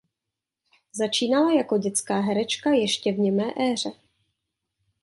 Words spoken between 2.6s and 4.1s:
ještě v němé éře.